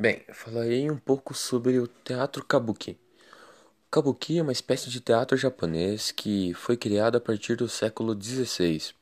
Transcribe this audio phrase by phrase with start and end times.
[0.00, 2.92] Bem, falarei um pouco sobre o teatro kabuki.
[2.92, 8.14] O kabuki é uma espécie de teatro japonês que foi criado a partir do século
[8.18, 8.94] XVI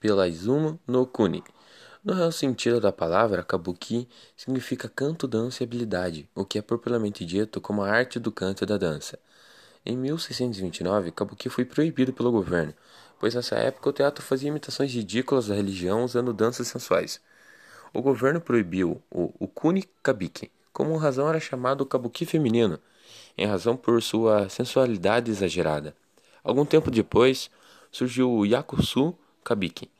[0.00, 1.44] pela Izumo no Kuni.
[2.02, 7.24] No real sentido da palavra, kabuki significa canto, dança e habilidade, o que é propriamente
[7.24, 9.20] dito como a arte do canto e da dança.
[9.86, 12.74] Em 1629, kabuki foi proibido pelo governo,
[13.20, 17.20] pois nessa época o teatro fazia imitações ridículas da religião usando danças sensuais.
[17.92, 22.78] O governo proibiu o Ukuni Kabiki, como razão era chamado kabuki feminino,
[23.36, 25.94] em razão por sua sensualidade exagerada.
[26.44, 27.50] Algum tempo depois,
[27.90, 29.90] surgiu o Yakusu Kabiki,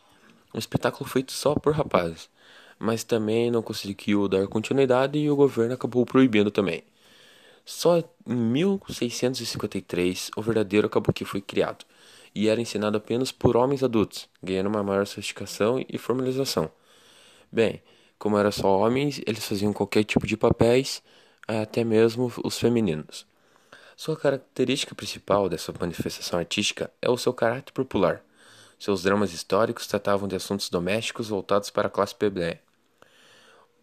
[0.55, 2.31] um espetáculo feito só por rapazes,
[2.79, 6.85] mas também não conseguiu dar continuidade e o governo acabou proibindo também.
[7.65, 11.85] Só em 1653 o verdadeiro kabuki foi criado
[12.35, 16.71] e era ensinado apenas por homens adultos, ganhando uma maior sofisticação e formalização.
[17.53, 17.83] Bem,
[18.19, 21.03] como era só homens, eles faziam qualquer tipo de papéis,
[21.49, 23.27] até mesmo os femininos.
[23.97, 28.23] Sua característica principal dessa manifestação artística é o seu caráter popular.
[28.79, 32.63] Seus dramas históricos tratavam de assuntos domésticos voltados para a classe plebeia.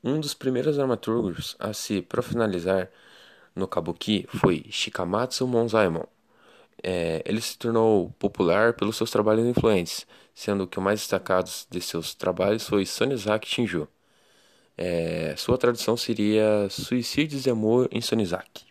[0.03, 2.89] Um dos primeiros dramaturgos a se profissionalizar
[3.55, 6.16] no kabuki foi Shikamatsu Monzaemon.
[6.83, 11.81] É, ele se tornou popular pelos seus trabalhos influentes, sendo que o mais destacado de
[11.81, 13.87] seus trabalhos foi Sonizaki Shinju.
[14.77, 18.66] É, sua tradução seria Suicídios de Amor em Sonizaki.